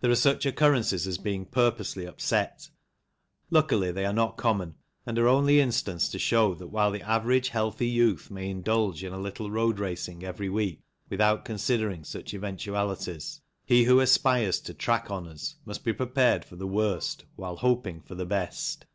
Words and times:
There 0.00 0.12
are 0.12 0.14
such 0.14 0.46
occurrences 0.46 1.08
as 1.08 1.18
being 1.18 1.44
purposely 1.44 2.04
upset; 2.06 2.70
luckily, 3.50 3.90
they 3.90 4.04
are 4.04 4.12
not 4.12 4.36
common, 4.36 4.76
and 5.04 5.18
are 5.18 5.26
only 5.26 5.58
instanced 5.58 6.12
to 6.12 6.20
show 6.20 6.54
that 6.54 6.68
while 6.68 6.92
the 6.92 7.02
average 7.02 7.48
healthy 7.48 7.88
youth 7.88 8.30
may 8.30 8.48
indulge 8.48 9.02
in 9.02 9.12
a 9.12 9.18
little 9.18 9.50
road 9.50 9.80
racing 9.80 10.22
every 10.22 10.48
week 10.48 10.82
without 11.08 11.44
considering 11.44 12.04
such 12.04 12.32
eventualities, 12.32 13.40
he 13.66 13.82
who 13.82 13.98
aspires 13.98 14.60
to 14.60 14.72
track 14.72 15.10
honours 15.10 15.56
must 15.64 15.82
be 15.82 15.92
prepared 15.92 16.44
for 16.44 16.54
the 16.54 16.68
worst 16.68 17.24
whilst 17.36 17.62
hoping 17.62 18.00
for 18.02 18.14
the 18.14 18.24
best. 18.26 18.86